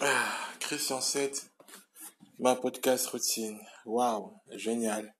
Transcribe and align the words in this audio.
Ah, 0.00 0.50
Christian 0.58 1.00
7, 1.00 1.50
ma 2.40 2.56
podcast 2.56 3.06
routine. 3.06 3.60
Waouh, 3.84 4.32
génial. 4.56 5.14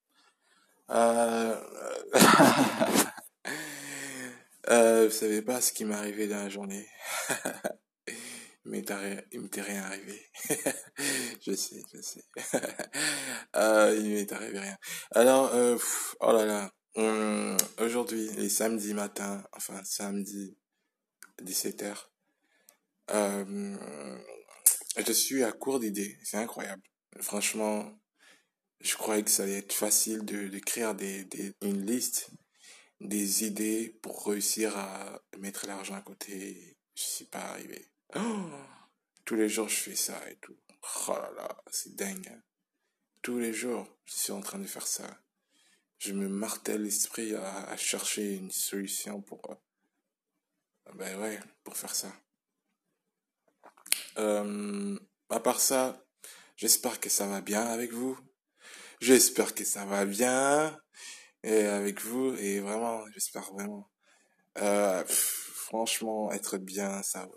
Euh... 0.90 1.56
euh, 4.70 5.06
vous 5.06 5.12
savez 5.14 5.42
pas 5.42 5.60
ce 5.60 5.72
qui 5.72 5.84
m'est 5.84 5.94
arrivé 5.94 6.26
dans 6.26 6.38
la 6.38 6.48
journée. 6.48 6.88
Mais 8.64 8.82
il 9.32 9.40
m'était 9.42 9.60
rien 9.60 9.84
arrivé. 9.84 10.20
je 11.46 11.54
sais, 11.54 11.82
je 11.92 12.00
sais. 12.00 12.24
euh, 13.56 13.96
il 13.96 14.10
m'est 14.10 14.32
arrivé 14.32 14.58
rien. 14.58 14.76
Alors, 15.12 15.54
euh, 15.54 15.78
oh 16.20 16.32
là 16.32 16.44
là. 16.46 16.70
Hum, 16.96 17.56
aujourd'hui, 17.78 18.28
les 18.36 18.48
samedis 18.48 18.94
matin, 18.94 19.44
enfin 19.52 19.80
samedi 19.84 20.56
17h, 21.42 21.94
euh, 23.10 24.13
je 25.06 25.12
suis 25.12 25.42
à 25.42 25.52
court 25.52 25.80
d'idées. 25.80 26.18
C'est 26.22 26.38
incroyable. 26.38 26.82
Franchement, 27.20 27.98
je 28.80 28.94
croyais 28.96 29.22
que 29.22 29.30
ça 29.30 29.44
allait 29.44 29.58
être 29.58 29.72
facile 29.72 30.24
de 30.24 30.48
d'écrire 30.48 30.94
des, 30.94 31.24
des, 31.24 31.54
une 31.62 31.84
liste 31.86 32.30
des 33.00 33.44
idées 33.44 33.98
pour 34.02 34.26
réussir 34.26 34.76
à 34.76 35.20
mettre 35.38 35.66
l'argent 35.66 35.94
à 35.94 36.02
côté. 36.02 36.78
Je 36.94 37.02
suis 37.02 37.24
pas 37.24 37.40
arrivé. 37.40 37.90
Oh, 38.16 38.50
tous 39.24 39.36
les 39.36 39.48
jours, 39.48 39.68
je 39.68 39.76
fais 39.76 39.96
ça 39.96 40.20
et 40.30 40.36
tout. 40.36 40.56
Oh 41.08 41.12
là 41.12 41.30
là, 41.36 41.62
c'est 41.70 41.94
dingue. 41.94 42.40
Tous 43.22 43.38
les 43.38 43.52
jours, 43.52 43.88
je 44.04 44.14
suis 44.14 44.32
en 44.32 44.40
train 44.40 44.58
de 44.58 44.66
faire 44.66 44.86
ça. 44.86 45.18
Je 45.98 46.12
me 46.12 46.28
martèle 46.28 46.82
l'esprit 46.82 47.34
à, 47.34 47.68
à, 47.68 47.76
chercher 47.76 48.34
une 48.34 48.50
solution 48.50 49.22
pour, 49.22 49.40
euh, 49.50 50.92
ben 50.94 51.18
ouais, 51.20 51.40
pour 51.62 51.76
faire 51.76 51.94
ça. 51.94 52.12
Euh, 54.18 54.98
à 55.30 55.40
part 55.40 55.60
ça, 55.60 56.04
j'espère 56.56 57.00
que 57.00 57.08
ça 57.08 57.26
va 57.26 57.40
bien 57.40 57.64
avec 57.66 57.92
vous. 57.92 58.18
J'espère 59.00 59.54
que 59.54 59.64
ça 59.64 59.84
va 59.84 60.04
bien 60.06 60.78
et 61.42 61.64
avec 61.66 62.00
vous 62.00 62.34
et 62.36 62.60
vraiment, 62.60 63.04
j'espère 63.12 63.52
vraiment. 63.52 63.90
Euh, 64.58 65.04
franchement, 65.06 66.30
être 66.32 66.58
bien, 66.58 67.02
ça 67.02 67.28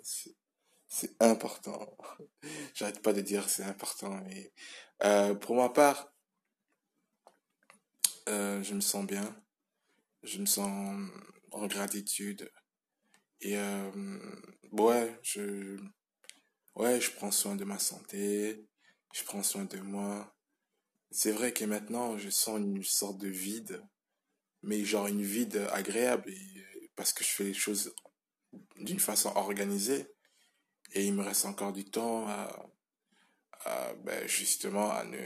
c'est 0.87 1.15
important. 1.21 1.97
J'arrête 2.75 3.01
pas 3.01 3.13
de 3.13 3.21
dire 3.21 3.49
c'est 3.49 3.63
important, 3.63 4.21
mais 4.25 4.53
euh, 5.03 5.35
pour 5.35 5.55
ma 5.55 5.69
part, 5.69 6.13
euh, 8.29 8.61
je 8.63 8.73
me 8.73 8.81
sens 8.81 9.05
bien. 9.05 9.35
Je 10.23 10.39
me 10.39 10.45
sens 10.45 11.09
en 11.51 11.67
gratitude. 11.67 12.51
Et 13.41 13.57
euh, 13.57 14.19
ouais, 14.71 15.19
je 15.23 15.77
ouais, 16.77 17.01
je 17.01 17.11
prends 17.11 17.31
soin 17.31 17.55
de 17.55 17.65
ma 17.65 17.79
santé, 17.79 18.65
je 19.13 19.23
prends 19.23 19.43
soin 19.43 19.65
de 19.65 19.79
moi. 19.79 20.35
C'est 21.11 21.31
vrai 21.31 21.53
que 21.53 21.65
maintenant, 21.65 22.17
je 22.17 22.29
sens 22.29 22.59
une 22.59 22.83
sorte 22.83 23.17
de 23.17 23.27
vide, 23.27 23.83
mais 24.61 24.83
genre 24.85 25.07
une 25.07 25.23
vide 25.23 25.67
agréable, 25.71 26.33
parce 26.95 27.13
que 27.13 27.23
je 27.23 27.29
fais 27.29 27.43
les 27.45 27.53
choses 27.53 27.93
d'une 28.77 28.99
façon 28.99 29.29
organisée, 29.35 30.07
et 30.93 31.05
il 31.05 31.13
me 31.13 31.23
reste 31.23 31.45
encore 31.45 31.73
du 31.73 31.85
temps 31.85 32.27
à, 32.27 32.71
ben 34.03 34.27
justement, 34.27 34.91
à, 34.91 35.03
ne, 35.03 35.19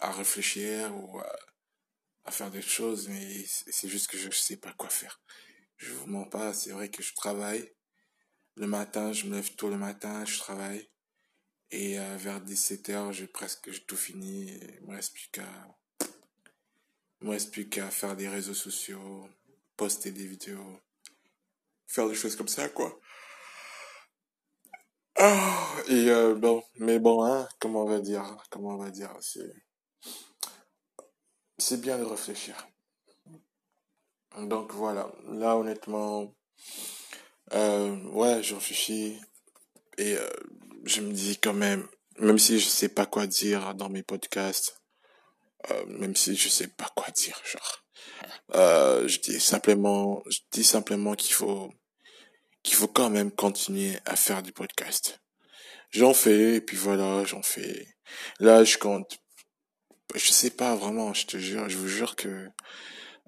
à 0.00 0.10
réfléchir 0.10 0.94
ou 0.96 1.20
à, 1.20 2.30
faire 2.30 2.50
des 2.50 2.62
choses, 2.62 3.08
mais 3.08 3.44
c'est 3.46 3.88
juste 3.88 4.08
que 4.08 4.18
je 4.18 4.30
sais 4.30 4.56
pas 4.56 4.72
quoi 4.72 4.88
faire. 4.88 5.20
Je 5.76 5.92
vous 5.92 6.06
mens 6.06 6.24
pas, 6.24 6.54
c'est 6.54 6.70
vrai 6.70 6.88
que 6.90 7.02
je 7.02 7.14
travaille. 7.14 7.70
Le 8.56 8.66
matin, 8.66 9.12
je 9.12 9.26
me 9.26 9.36
lève 9.36 9.54
tôt 9.56 9.68
le 9.68 9.76
matin, 9.76 10.24
je 10.24 10.38
travaille. 10.38 10.88
Et 11.70 11.98
euh, 11.98 12.16
vers 12.16 12.40
17h, 12.40 13.12
j'ai 13.12 13.26
presque 13.26 13.84
tout 13.86 13.96
fini. 13.96 14.52
Il 14.80 14.86
me 14.86 14.94
reste 14.94 15.12
plus 15.12 15.28
qu'à, 15.32 15.48
me 17.20 17.30
reste 17.30 17.50
plus 17.50 17.68
qu'à 17.68 17.90
faire 17.90 18.16
des 18.16 18.28
réseaux 18.28 18.54
sociaux, 18.54 19.28
poster 19.76 20.10
des 20.10 20.26
vidéos, 20.26 20.80
faire 21.86 22.08
des 22.08 22.14
choses 22.14 22.36
comme 22.36 22.48
ça, 22.48 22.68
quoi. 22.68 23.00
Ah, 25.16 25.74
et 25.88 26.10
euh, 26.10 26.34
bon, 26.34 26.62
mais 26.76 26.98
bon, 26.98 27.24
hein, 27.24 27.48
comment 27.60 27.84
on 27.84 27.88
va 27.88 28.00
dire, 28.00 28.36
comment 28.50 28.70
on 28.70 28.78
va 28.78 28.90
dire, 28.90 29.10
c'est, 29.20 29.54
c'est 31.56 31.80
bien 31.80 31.98
de 31.98 32.04
réfléchir. 32.04 32.66
Donc 34.36 34.72
voilà, 34.72 35.12
là 35.28 35.56
honnêtement, 35.56 36.34
euh, 37.52 37.96
ouais, 38.10 38.42
je 38.42 38.54
réfléchis 38.54 39.20
et 39.96 40.16
euh, 40.16 40.28
je 40.84 41.00
me 41.00 41.12
dis 41.12 41.38
quand 41.38 41.54
même, 41.54 41.86
même 42.18 42.38
si 42.38 42.60
je 42.60 42.66
sais 42.66 42.88
pas 42.88 43.06
quoi 43.06 43.26
dire 43.26 43.74
dans 43.74 43.88
mes 43.88 44.02
podcasts, 44.02 44.80
euh, 45.70 45.86
même 45.86 46.14
si 46.14 46.36
je 46.36 46.48
sais 46.48 46.68
pas 46.68 46.90
quoi 46.94 47.10
dire, 47.10 47.40
genre, 47.44 47.84
euh, 48.54 49.08
je 49.08 49.18
dis 49.20 49.40
simplement, 49.40 50.22
je 50.28 50.38
dis 50.52 50.64
simplement 50.64 51.14
qu'il 51.14 51.34
faut, 51.34 51.72
qu'il 52.62 52.76
faut 52.76 52.88
quand 52.88 53.10
même 53.10 53.30
continuer 53.30 53.98
à 54.04 54.16
faire 54.16 54.42
du 54.42 54.52
podcast. 54.52 55.20
J'en 55.90 56.14
fais, 56.14 56.56
et 56.56 56.60
puis 56.60 56.76
voilà, 56.76 57.24
j'en 57.24 57.42
fais. 57.42 57.86
Là, 58.40 58.64
je 58.64 58.78
compte, 58.78 59.18
je 60.14 60.32
sais 60.32 60.50
pas 60.50 60.74
vraiment, 60.74 61.14
je 61.14 61.26
te 61.26 61.36
jure, 61.36 61.68
je 61.68 61.76
vous 61.76 61.88
jure 61.88 62.16
que 62.16 62.48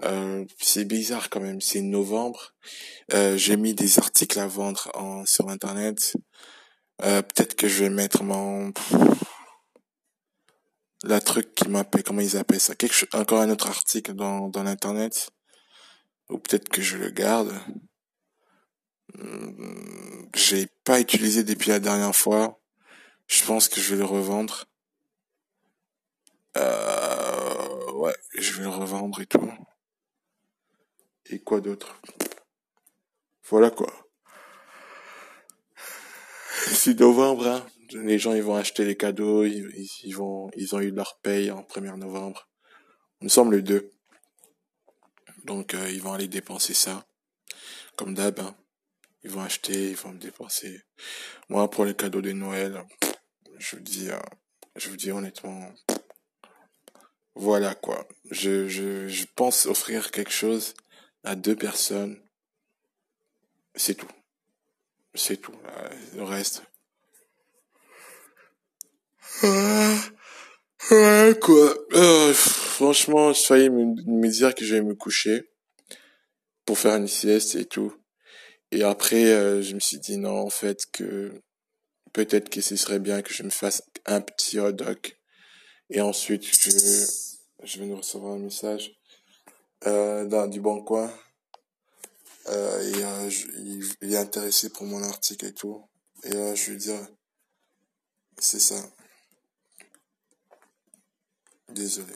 euh, 0.02 0.44
c'est 0.58 0.84
bizarre 0.84 1.30
quand 1.30 1.40
même, 1.40 1.60
c'est 1.60 1.80
novembre. 1.80 2.54
Euh, 3.14 3.36
j'ai 3.36 3.56
mis 3.56 3.74
des 3.74 3.98
articles 3.98 4.38
à 4.38 4.46
vendre 4.46 4.90
en, 4.94 5.24
sur 5.24 5.48
internet. 5.48 6.16
Euh, 7.02 7.22
peut-être 7.22 7.54
que 7.56 7.68
je 7.68 7.84
vais 7.84 7.90
mettre 7.90 8.22
mon 8.22 8.72
la 11.04 11.20
truc 11.20 11.54
qui 11.54 11.68
m'appelle 11.68 12.02
comment 12.02 12.20
ils 12.22 12.36
appellent 12.36 12.60
ça? 12.60 12.74
Quelque 12.74 13.06
encore 13.16 13.40
un 13.40 13.50
autre 13.50 13.68
article 13.68 14.14
dans 14.14 14.48
dans 14.48 14.62
l'internet. 14.62 15.30
Ou 16.30 16.38
peut-être 16.38 16.68
que 16.68 16.82
je 16.82 16.96
le 16.96 17.10
garde. 17.10 17.52
Hmm, 19.14 20.26
j'ai 20.34 20.66
pas 20.84 21.00
utilisé 21.00 21.44
depuis 21.44 21.70
la 21.70 21.80
dernière 21.80 22.16
fois. 22.16 22.60
Je 23.28 23.44
pense 23.44 23.68
que 23.68 23.80
je 23.80 23.94
vais 23.94 23.98
le 24.00 24.04
revendre. 24.04 24.66
Euh, 26.56 27.92
ouais 27.92 28.16
je 28.34 28.52
vais 28.54 28.62
le 28.62 28.70
revendre 28.70 29.20
et 29.20 29.26
tout. 29.26 29.52
Et 31.26 31.40
quoi 31.40 31.60
d'autre? 31.60 32.00
Voilà 33.48 33.70
quoi 33.70 34.05
novembre, 36.94 37.46
hein. 37.46 37.66
Les 37.92 38.18
gens, 38.18 38.32
ils 38.34 38.42
vont 38.42 38.56
acheter 38.56 38.84
les 38.84 38.96
cadeaux, 38.96 39.44
ils, 39.44 40.12
vont, 40.14 40.50
ils 40.56 40.74
ont 40.74 40.80
eu 40.80 40.90
leur 40.90 41.18
paye 41.20 41.50
en 41.50 41.62
1er 41.62 41.96
novembre. 41.96 42.48
Nous 43.20 43.28
sommes 43.28 43.52
le 43.52 43.62
2. 43.62 43.90
Donc, 45.44 45.74
euh, 45.74 45.88
ils 45.90 46.02
vont 46.02 46.12
aller 46.12 46.26
dépenser 46.26 46.74
ça. 46.74 47.06
Comme 47.96 48.14
d'hab, 48.14 48.40
hein. 48.40 48.56
Ils 49.22 49.30
vont 49.30 49.42
acheter, 49.42 49.90
ils 49.90 49.96
vont 49.96 50.12
dépenser. 50.12 50.82
Moi, 51.48 51.68
pour 51.70 51.84
les 51.84 51.94
cadeaux 51.94 52.22
de 52.22 52.32
Noël, 52.32 52.84
je 53.58 53.76
vous 53.76 53.82
dis, 53.82 54.10
euh, 54.10 54.18
je 54.76 54.88
vous 54.88 54.96
dis 54.96 55.10
honnêtement, 55.10 55.72
voilà 57.34 57.74
quoi. 57.74 58.06
Je, 58.30 58.68
je, 58.68 59.08
je 59.08 59.24
pense 59.34 59.66
offrir 59.66 60.10
quelque 60.10 60.32
chose 60.32 60.74
à 61.24 61.34
deux 61.36 61.56
personnes. 61.56 62.20
C'est 63.74 63.94
tout. 63.94 64.08
C'est 65.14 65.38
tout. 65.38 65.56
Le 66.14 66.22
reste. 66.22 66.62
Quoi. 71.40 71.74
Euh, 71.94 72.32
franchement, 72.34 73.32
je 73.32 73.42
failli 73.42 73.70
me, 73.70 73.94
me 74.06 74.28
dire 74.28 74.54
que 74.54 74.64
je 74.64 74.74
vais 74.74 74.82
me 74.82 74.94
coucher 74.94 75.50
pour 76.64 76.78
faire 76.78 76.96
une 76.96 77.08
sieste 77.08 77.54
et 77.54 77.64
tout. 77.64 77.94
Et 78.72 78.82
après, 78.82 79.24
euh, 79.26 79.62
je 79.62 79.74
me 79.74 79.80
suis 79.80 79.98
dit 79.98 80.18
non, 80.18 80.38
en 80.40 80.50
fait, 80.50 80.86
que 80.92 81.40
peut-être 82.12 82.50
que 82.50 82.60
ce 82.60 82.76
serait 82.76 82.98
bien 82.98 83.22
que 83.22 83.32
je 83.32 83.42
me 83.42 83.50
fasse 83.50 83.82
un 84.06 84.20
petit 84.20 84.58
hot 84.58 84.72
dog. 84.72 84.98
Et 85.90 86.00
ensuite, 86.00 86.44
je, 86.44 87.06
je 87.62 87.78
vais 87.78 87.86
nous 87.86 87.96
recevoir 87.96 88.34
un 88.34 88.38
message 88.38 88.92
euh, 89.86 90.24
dans, 90.24 90.46
du 90.46 90.60
bon 90.60 90.82
coin 90.82 91.12
euh, 92.48 92.82
et 92.82 93.30
il, 93.60 93.84
il, 94.02 94.14
est 94.14 94.18
intéressé 94.18 94.70
pour 94.70 94.84
mon 94.84 95.02
article 95.02 95.46
et 95.46 95.54
tout. 95.54 95.84
Et 96.24 96.30
là, 96.30 96.54
je 96.54 96.70
lui 96.70 96.78
dis, 96.78 96.90
c'est 98.38 98.60
ça. 98.60 98.82
Désolé. 101.76 102.14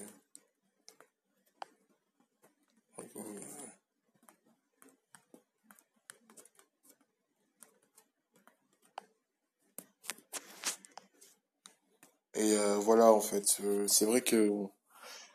Et 12.34 12.56
euh, 12.56 12.76
voilà, 12.78 13.12
en 13.12 13.20
fait, 13.20 13.44
euh, 13.62 13.86
c'est 13.86 14.06
vrai 14.06 14.22
que 14.22 14.50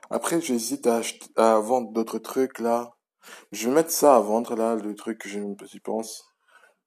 après 0.10 0.42
j'hésite 0.42 0.88
à, 0.88 1.60
vendre 1.60 1.92
d'autres 1.94 2.20
trucs 2.20 2.60
là 2.60 2.96
je 3.52 3.70
vais 3.70 3.76
mettre 3.76 3.92
ça 3.92 4.16
à 4.16 4.20
vendre 4.20 4.56
là, 4.56 4.76
le 4.76 4.96
truc 4.96 5.20
que 5.20 5.30
j'y 5.30 5.80
pense. 5.80 6.24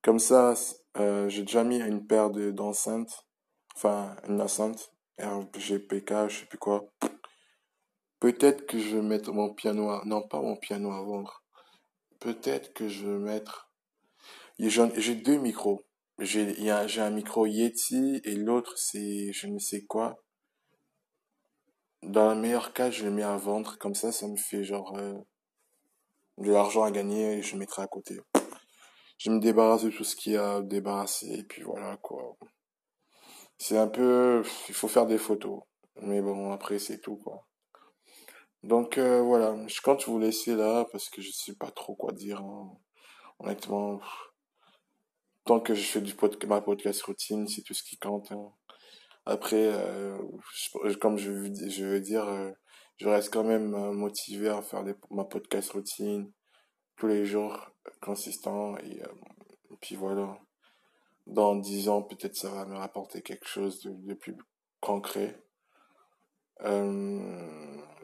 Comme 0.03 0.19
ça, 0.19 0.55
euh, 0.99 1.29
j'ai 1.29 1.43
déjà 1.43 1.65
mis 1.65 1.79
une 1.79 2.07
paire 2.07 2.31
de 2.31 2.51
d'enceintes. 2.51 3.27
enfin, 3.77 4.17
une 4.29 4.41
enceinte, 4.41 4.93
RGPK, 5.21 6.29
je 6.29 6.41
sais 6.41 6.47
plus 6.47 6.59
quoi. 6.59 6.85
Peut-être 8.21 8.67
que 8.67 8.79
je 8.79 8.97
vais 8.97 9.03
mettre 9.03 9.33
mon 9.33 9.55
piano 9.55 9.91
à, 9.91 10.03
non, 10.05 10.23
pas 10.23 10.41
mon 10.41 10.57
piano 10.57 10.91
à 10.93 11.03
vendre. 11.03 11.43
Peut-être 12.21 12.73
que 12.73 12.89
je 12.89 13.07
vais 13.07 13.19
mettre, 13.19 13.71
j'ai 14.59 15.15
deux 15.15 15.39
micros. 15.39 15.85
J'ai, 16.19 16.71
un 16.71 17.11
micro 17.11 17.47
Yeti 17.47 18.21
et 18.25 18.35
l'autre 18.35 18.77
c'est, 18.77 19.33
je 19.33 19.47
ne 19.47 19.59
sais 19.61 19.85
quoi. 19.85 20.19
Dans 22.03 22.35
le 22.35 22.41
meilleur 22.41 22.73
cas, 22.73 22.91
je 22.91 23.05
le 23.05 23.11
mets 23.13 23.23
à 23.23 23.37
vendre. 23.37 23.79
Comme 23.79 23.95
ça, 23.95 24.11
ça 24.11 24.27
me 24.27 24.37
fait 24.37 24.65
genre, 24.65 24.97
euh, 24.97 25.15
de 26.39 26.53
l'argent 26.53 26.83
à 26.85 26.91
gagner 26.91 27.39
et 27.39 27.43
je 27.43 27.57
mettrai 27.57 27.83
à 27.83 27.87
côté. 27.87 28.19
Je 29.19 29.31
me 29.31 29.41
débarrasse 29.41 29.85
de 29.85 29.91
tout 29.91 30.05
ce 30.05 30.15
qu'il 30.15 30.33
y 30.33 30.37
a 30.37 30.57
à 30.57 30.63
débarrasser 30.63 31.27
et 31.27 31.43
puis 31.43 31.63
voilà 31.63 31.97
quoi. 31.99 32.37
C'est 33.59 33.77
un 33.77 33.89
peu, 33.89 34.45
il 34.69 34.75
faut 34.75 34.89
faire 34.89 35.07
des 35.07 35.19
photos. 35.19 35.63
Mais 36.03 36.21
bon, 36.21 36.53
après 36.53 36.79
c'est 36.79 37.01
tout 37.01 37.17
quoi. 37.17 37.48
Donc 38.65 38.99
euh, 38.99 39.21
voilà, 39.23 39.57
je 39.69 39.81
compte 39.81 40.05
vous 40.07 40.19
laisser 40.19 40.57
là 40.57 40.85
parce 40.91 41.09
que 41.09 41.23
je 41.23 41.31
sais 41.31 41.55
pas 41.55 41.71
trop 41.71 41.95
quoi 41.95 42.13
dire. 42.13 42.41
Hein. 42.41 42.73
Honnêtement, 43.39 44.01
tant 45.45 45.61
que 45.61 45.75
je 45.75 45.83
fais 45.83 46.01
du 46.01 46.15
ma 46.49 46.61
podcast 46.61 47.03
routine, 47.03 47.47
c'est 47.47 47.63
tout 47.63 47.75
ce 47.75 47.85
qui 47.85 47.97
compte. 47.99 48.33
Hein. 48.33 48.53
Après, 49.27 49.71
euh, 49.73 50.19
comme 51.01 51.19
je, 51.19 51.31
veux 51.31 52.01
dire, 52.01 52.27
euh, 52.29 52.51
je 52.97 53.09
reste 53.09 53.33
quand 53.33 53.45
même 53.45 53.71
motivé 53.93 54.49
à 54.49 54.61
faire 54.63 54.85
ma 55.11 55.25
podcast 55.25 55.71
routine 55.71 56.33
tous 56.97 57.07
les 57.07 57.25
jours 57.25 57.71
consistant 58.01 58.77
et, 58.79 59.03
puis 59.81 59.95
voilà. 59.95 60.37
Dans 61.27 61.55
dix 61.55 61.89
ans, 61.91 62.03
peut-être 62.03 62.37
ça 62.37 62.51
va 62.51 62.65
me 62.65 62.77
rapporter 62.77 63.23
quelque 63.23 63.47
chose 63.47 63.83
de, 63.83 64.15
plus 64.15 64.35
concret. 64.81 65.41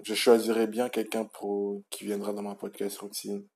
Je 0.05 0.13
choisirai 0.15 0.67
bien 0.67 0.91
quelqu'un 0.91 1.25
pour 1.25 1.83
qui 1.89 2.05
viendra 2.05 2.35
dans 2.35 2.43
ma 2.43 2.55
podcast 2.55 2.99
routine. 2.99 3.49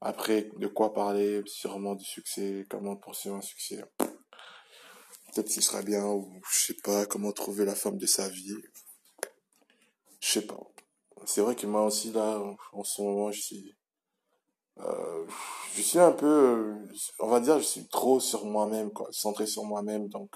Après, 0.00 0.50
de 0.56 0.66
quoi 0.66 0.94
parler, 0.94 1.42
sûrement 1.44 1.94
du 1.94 2.04
succès, 2.04 2.66
comment 2.70 2.96
poursuivre 2.96 3.36
un 3.36 3.42
succès? 3.42 3.84
Peut-être 3.98 5.48
qu'il 5.48 5.62
sera 5.62 5.82
bien, 5.82 6.06
ou 6.06 6.40
je 6.50 6.66
sais 6.66 6.76
pas, 6.82 7.04
comment 7.04 7.30
trouver 7.32 7.66
la 7.66 7.74
femme 7.74 7.98
de 7.98 8.06
sa 8.06 8.30
vie. 8.30 8.56
Je 10.20 10.26
sais 10.26 10.46
pas. 10.46 10.60
C'est 11.26 11.42
vrai 11.42 11.54
que 11.54 11.66
moi 11.66 11.84
aussi, 11.84 12.10
là, 12.10 12.42
en 12.72 12.82
ce 12.82 13.02
moment, 13.02 13.30
je 13.30 13.40
suis, 13.42 13.76
euh, 14.78 15.26
je 15.74 15.82
suis 15.82 15.98
un 15.98 16.12
peu, 16.12 16.74
on 17.18 17.28
va 17.28 17.40
dire, 17.40 17.58
je 17.58 17.64
suis 17.64 17.86
trop 17.88 18.18
sur 18.18 18.46
moi-même, 18.46 18.90
quoi, 18.90 19.08
centré 19.12 19.46
sur 19.46 19.64
moi-même, 19.64 20.08
donc, 20.08 20.34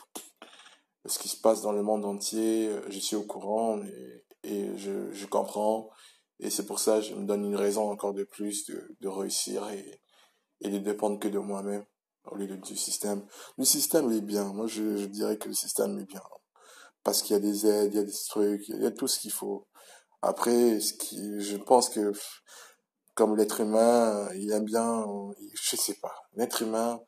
ce 1.07 1.19
qui 1.19 1.29
se 1.29 1.41
passe 1.41 1.63
dans 1.63 1.73
le 1.73 1.83
monde 1.83 2.05
entier, 2.05 2.71
je 2.91 2.99
suis 2.99 3.17
au 3.17 3.25
courant 3.25 3.83
et, 3.83 4.25
et 4.45 4.77
je, 4.77 5.13
je 5.13 5.27
comprends. 5.27 5.91
Et 6.41 6.51
c'est 6.51 6.67
pour 6.67 6.79
ça 6.79 6.99
que 6.99 7.07
je 7.07 7.15
me 7.15 7.27
donne 7.27 7.45
une 7.45 7.57
raison 7.57 7.91
encore 7.91 8.13
de 8.13 8.25
plus 8.25 8.67
de, 8.67 8.97
de 9.01 9.09
réussir 9.09 9.69
et, 9.71 10.01
et 10.61 10.69
de 10.69 10.79
dépendre 10.79 11.19
que 11.19 11.29
de 11.29 11.39
moi-même 11.39 11.85
au 12.27 12.37
lieu 12.37 12.47
du 12.47 12.77
système. 12.77 13.25
Le 13.59 13.65
système 13.65 14.11
est 14.13 14.21
bien. 14.21 14.45
Moi, 14.53 14.67
je, 14.67 15.07
dirais 15.07 15.37
que 15.37 15.49
le 15.49 15.55
système 15.55 15.99
est 15.99 16.07
bien. 16.07 16.23
Parce 17.03 17.23
qu'il 17.23 17.35
y 17.35 17.37
a 17.37 17.41
des 17.41 17.67
aides, 17.67 17.93
il 17.93 17.97
y 17.97 18.01
a 18.01 18.05
des 18.05 18.13
trucs, 18.29 18.69
il 18.69 18.83
y 18.83 18.87
a 18.87 18.91
tout 18.91 19.07
ce 19.07 19.19
qu'il 19.19 19.33
faut. 19.33 19.67
Après, 20.23 20.81
ce 20.81 20.95
qui, 20.95 21.41
je 21.41 21.57
pense 21.57 21.91
que, 21.91 22.13
comme 23.15 23.37
l'être 23.37 23.61
humain, 23.61 24.27
il 24.35 24.51
aime 24.53 24.65
bien, 24.65 25.05
je 25.53 25.77
sais 25.77 25.95
pas, 26.01 26.15
l'être 26.35 26.63
humain, 26.63 27.01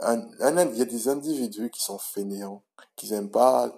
un, 0.00 0.20
il 0.40 0.76
y 0.76 0.82
a 0.82 0.84
des 0.84 1.08
individus 1.08 1.70
qui 1.70 1.80
sont 1.80 1.98
fainéants, 1.98 2.64
qui 2.96 3.08
n'aiment 3.10 3.30
pas 3.30 3.72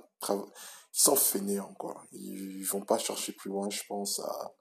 qui 0.96 1.02
sont 1.02 1.14
fainéants, 1.14 1.74
quoi. 1.78 2.02
Ils, 2.12 2.60
ils 2.60 2.64
vont 2.64 2.80
pas 2.80 2.96
chercher 2.96 3.32
plus 3.32 3.50
loin, 3.50 3.68
je 3.68 3.82
pense, 3.86 4.18
à, 4.20 4.54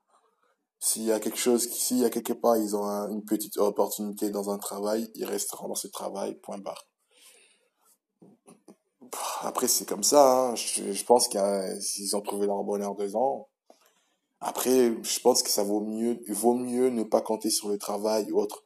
s'il 0.80 1.04
y 1.04 1.12
a 1.14 1.20
quelque 1.22 1.38
chose, 1.38 1.70
s'il 1.70 2.00
y 2.00 2.06
a 2.06 2.10
quelque 2.10 2.34
part, 2.34 2.58
ils 2.58 2.76
ont 2.76 2.86
une 3.10 3.24
petite 3.24 3.58
opportunité 3.58 4.32
dans 4.32 4.50
un 4.50 4.58
travail, 4.58 5.10
ils 5.16 5.24
resteront 5.24 5.70
dans 5.70 5.76
ce 5.76 5.88
travail, 5.88 6.36
point 6.42 6.58
barre. 6.58 6.86
Après, 9.42 9.70
c'est 9.70 9.88
comme 9.88 10.04
ça, 10.04 10.50
hein. 10.50 10.56
je, 10.56 11.04
pense 11.06 11.30
qu'ils 11.30 12.16
ont 12.18 12.22
trouvé 12.22 12.48
leur 12.48 12.62
bonheur 12.64 12.96
dedans. 12.96 13.48
Après, 14.42 14.94
je 15.02 15.20
pense 15.22 15.42
que 15.42 15.50
ça 15.50 15.64
vaut 15.64 15.80
mieux, 15.80 16.20
vaut 16.30 16.56
mieux 16.56 16.90
ne 16.90 17.04
pas 17.04 17.22
compter 17.22 17.50
sur 17.50 17.70
le 17.70 17.78
travail 17.78 18.30
ou 18.32 18.42
autre. 18.42 18.66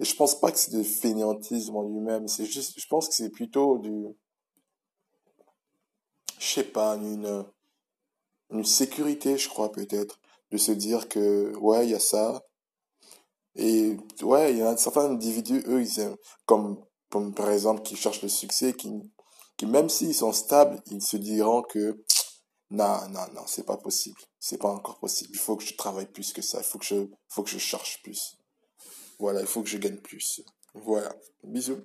Et 0.00 0.04
je 0.04 0.14
pense 0.14 0.38
pas 0.38 0.52
que 0.52 0.58
c'est 0.58 0.76
du 0.76 0.84
fainéantisme 0.84 1.74
en 1.76 1.82
lui-même, 1.82 2.28
c'est 2.28 2.44
juste, 2.44 2.78
je 2.78 2.86
pense 2.86 3.08
que 3.08 3.14
c'est 3.14 3.30
plutôt 3.30 3.78
du, 3.78 4.06
je 6.38 6.46
sais 6.46 6.64
pas, 6.64 6.96
une, 6.96 7.44
une 8.50 8.64
sécurité, 8.64 9.38
je 9.38 9.48
crois, 9.48 9.72
peut-être, 9.72 10.20
de 10.50 10.56
se 10.58 10.72
dire 10.72 11.08
que, 11.08 11.54
ouais, 11.56 11.86
il 11.86 11.90
y 11.90 11.94
a 11.94 12.00
ça. 12.00 12.42
Et, 13.56 13.96
ouais, 14.22 14.52
il 14.52 14.58
y 14.58 14.62
a 14.62 14.76
certains 14.76 15.10
individus, 15.10 15.62
eux, 15.66 15.82
ils 15.82 16.00
aiment, 16.00 16.16
comme, 16.44 16.84
comme 17.10 17.34
par 17.34 17.50
exemple, 17.50 17.82
qui 17.82 17.96
cherchent 17.96 18.22
le 18.22 18.28
succès, 18.28 18.74
qui, 18.74 18.90
qui 19.56 19.66
même 19.66 19.88
s'ils 19.88 20.14
sont 20.14 20.32
stables, 20.32 20.82
ils 20.90 21.02
se 21.02 21.16
diront 21.16 21.62
que, 21.62 22.04
non, 22.70 23.08
non, 23.08 23.26
non, 23.34 23.42
c'est 23.46 23.64
pas 23.64 23.76
possible. 23.76 24.20
C'est 24.38 24.58
pas 24.58 24.70
encore 24.70 24.98
possible. 24.98 25.30
Il 25.32 25.38
faut 25.38 25.56
que 25.56 25.64
je 25.64 25.74
travaille 25.76 26.06
plus 26.06 26.32
que 26.32 26.42
ça. 26.42 26.58
Il 26.58 26.64
faut 26.64 26.78
que 26.78 26.84
je, 26.84 27.08
faut 27.28 27.42
que 27.42 27.50
je 27.50 27.58
cherche 27.58 28.02
plus. 28.02 28.36
Voilà, 29.18 29.40
il 29.40 29.46
faut 29.46 29.62
que 29.62 29.68
je 29.68 29.78
gagne 29.78 29.98
plus. 29.98 30.42
Voilà. 30.74 31.14
Bisous. 31.42 31.82